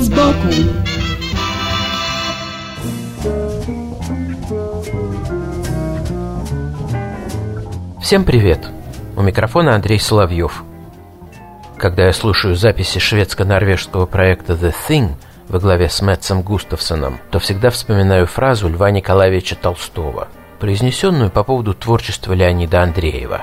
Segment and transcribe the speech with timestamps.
[0.00, 0.48] Вид сбоку
[8.00, 8.66] Всем привет!
[9.16, 10.64] У микрофона Андрей Соловьев.
[11.76, 15.10] Когда я слушаю записи шведско-норвежского проекта The Thing
[15.48, 21.74] во главе с Мэтсом Густавсоном, то всегда вспоминаю фразу Льва Николаевича Толстого, произнесенную по поводу
[21.74, 23.42] творчества Леонида Андреева.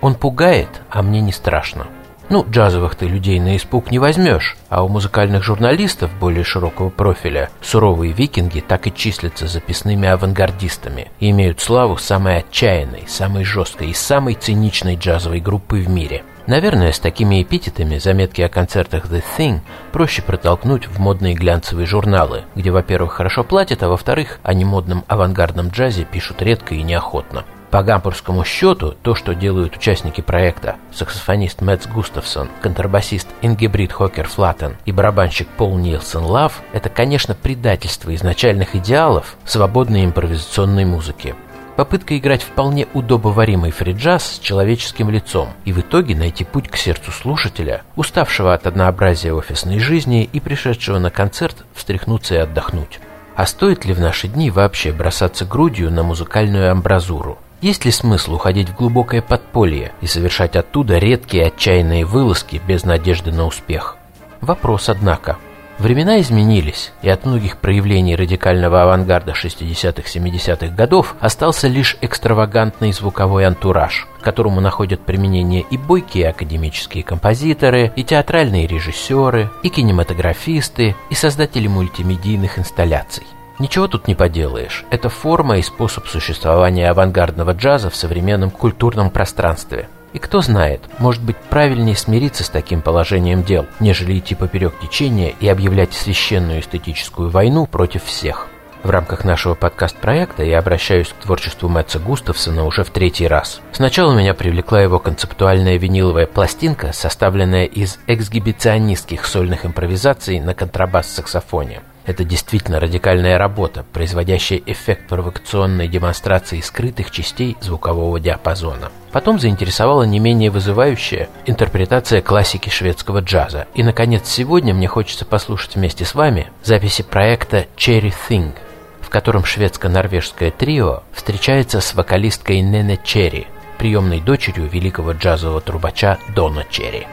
[0.00, 1.88] «Он пугает, а мне не страшно».
[2.28, 7.50] Ну, джазовых ты людей на испуг не возьмешь, а у музыкальных журналистов более широкого профиля
[7.62, 13.94] суровые викинги так и числятся записными авангардистами и имеют славу самой отчаянной, самой жесткой и
[13.94, 16.24] самой циничной джазовой группы в мире.
[16.48, 19.60] Наверное, с такими эпитетами заметки о концертах The Thing
[19.92, 25.68] проще протолкнуть в модные глянцевые журналы, где, во-первых, хорошо платят, а во-вторых, о немодном авангардном
[25.68, 27.44] джазе пишут редко и неохотно.
[27.76, 34.78] По гамбургскому счету, то, что делают участники проекта, саксофонист Мэтс Густавсон, контрабасист Ингебрид Хокер Флаттен
[34.86, 41.34] и барабанщик Пол Нилсон Лав, это, конечно, предательство изначальных идеалов свободной импровизационной музыки.
[41.76, 47.12] Попытка играть вполне удобоваримый фриджаз с человеческим лицом и в итоге найти путь к сердцу
[47.12, 53.00] слушателя, уставшего от однообразия офисной жизни и пришедшего на концерт встряхнуться и отдохнуть.
[53.34, 57.38] А стоит ли в наши дни вообще бросаться грудью на музыкальную амбразуру?
[57.60, 63.32] Есть ли смысл уходить в глубокое подполье и совершать оттуда редкие отчаянные вылазки без надежды
[63.32, 63.96] на успех?
[64.40, 65.38] Вопрос, однако.
[65.78, 74.06] Времена изменились, и от многих проявлений радикального авангарда 60-70-х годов остался лишь экстравагантный звуковой антураж,
[74.22, 82.58] которому находят применение и бойкие академические композиторы, и театральные режиссеры, и кинематографисты, и создатели мультимедийных
[82.58, 83.26] инсталляций.
[83.58, 84.84] Ничего тут не поделаешь.
[84.90, 89.88] Это форма и способ существования авангардного джаза в современном культурном пространстве.
[90.12, 95.34] И кто знает, может быть правильнее смириться с таким положением дел, нежели идти поперек течения
[95.40, 98.48] и объявлять священную эстетическую войну против всех.
[98.82, 103.60] В рамках нашего подкаст-проекта я обращаюсь к творчеству Мэтца Густавсона уже в третий раз.
[103.72, 111.82] Сначала меня привлекла его концептуальная виниловая пластинка, составленная из эксгибиционистских сольных импровизаций на контрабас-саксофоне.
[112.06, 118.92] Это действительно радикальная работа, производящая эффект провокационной демонстрации скрытых частей звукового диапазона.
[119.10, 123.66] Потом заинтересовала не менее вызывающая интерпретация классики шведского джаза.
[123.74, 128.52] И, наконец, сегодня мне хочется послушать вместе с вами записи проекта Cherry Thing,
[129.00, 136.64] в котором шведско-норвежское трио встречается с вокалисткой Нене Черри, приемной дочерью великого джазового трубача Дона
[136.70, 137.06] Черри.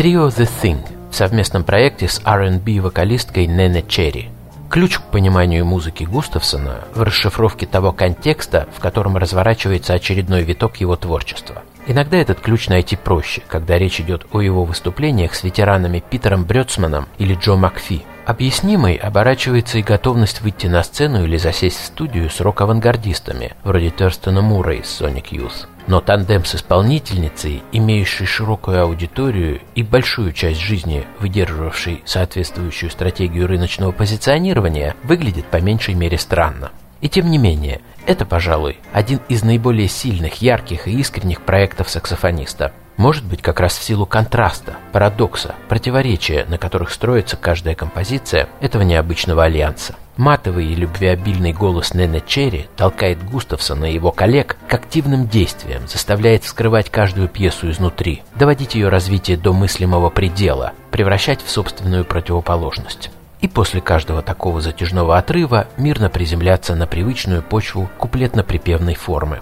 [0.00, 0.78] Трио The Thing
[1.10, 4.30] в совместном проекте с R&B вокалисткой Нене Черри.
[4.70, 10.96] Ключ к пониманию музыки Густавсона в расшифровке того контекста, в котором разворачивается очередной виток его
[10.96, 11.62] творчества.
[11.86, 17.06] Иногда этот ключ найти проще, когда речь идет о его выступлениях с ветеранами Питером Брёцманом
[17.18, 18.00] или Джо Макфи.
[18.24, 24.40] Объяснимой оборачивается и готовность выйти на сцену или засесть в студию с рок-авангардистами, вроде Терстона
[24.40, 25.66] Мура из Sonic Youth.
[25.90, 33.90] Но тандем с исполнительницей, имеющей широкую аудиторию и большую часть жизни, выдерживавшей соответствующую стратегию рыночного
[33.90, 36.70] позиционирования, выглядит по меньшей мере странно.
[37.00, 42.72] И тем не менее, это, пожалуй, один из наиболее сильных, ярких и искренних проектов саксофониста.
[42.96, 48.82] Может быть, как раз в силу контраста, парадокса, противоречия, на которых строится каждая композиция этого
[48.82, 49.94] необычного альянса.
[50.18, 56.44] Матовый и любвеобильный голос Нэна Черри толкает Густавсона и его коллег к активным действиям, заставляет
[56.44, 63.48] вскрывать каждую пьесу изнутри, доводить ее развитие до мыслимого предела, превращать в собственную противоположность и
[63.48, 69.40] после каждого такого затяжного отрыва мирно приземляться на привычную почву куплетно-припевной формы.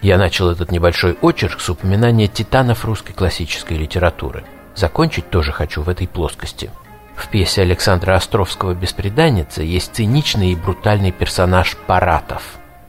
[0.00, 4.44] Я начал этот небольшой очерк с упоминания титанов русской классической литературы.
[4.74, 6.70] Закончить тоже хочу в этой плоскости.
[7.16, 12.42] В пьесе Александра Островского «Беспреданница» есть циничный и брутальный персонаж Паратов.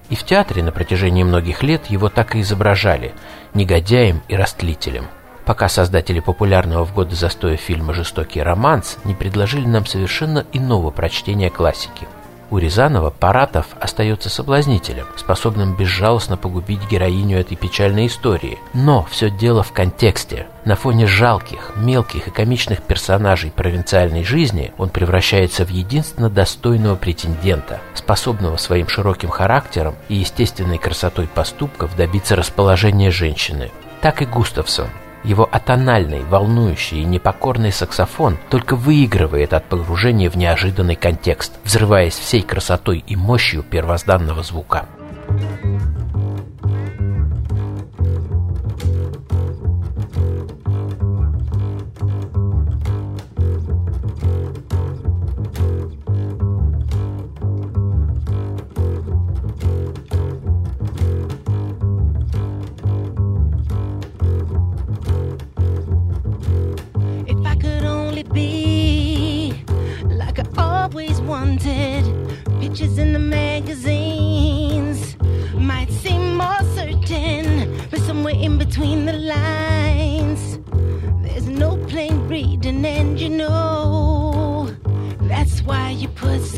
[0.09, 3.13] И в театре на протяжении многих лет его так и изображали–
[3.53, 5.07] негодяем и растлителем–
[5.45, 11.49] пока создатели популярного в годы застоя фильма «Жестокий романс» не предложили нам совершенно иного прочтения
[11.49, 12.07] классики.
[12.51, 18.59] У Рязанова Паратов остается соблазнителем, способным безжалостно погубить героиню этой печальной истории.
[18.73, 20.45] Но все дело в контексте.
[20.63, 27.81] На фоне жалких, мелких и комичных персонажей провинциальной жизни он превращается в единственно достойного претендента,
[27.95, 33.71] способного своим широким характером и естественной красотой поступков добиться расположения женщины.
[34.01, 34.89] Так и Густавсон–
[35.25, 42.41] его атональный, волнующий и непокорный саксофон только выигрывает от погружения в неожиданный контекст, взрываясь всей
[42.41, 44.85] красотой и мощью первозданного звука.
[45.27, 45.64] between the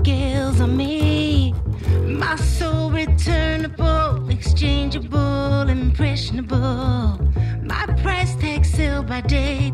[0.07, 1.53] scales on me.
[2.07, 7.19] My soul returnable, exchangeable, impressionable.
[7.61, 9.73] My price tag sell by date,